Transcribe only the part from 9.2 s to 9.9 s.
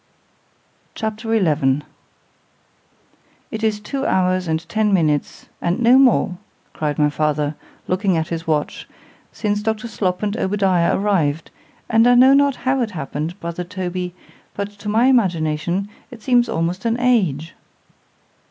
since Dr.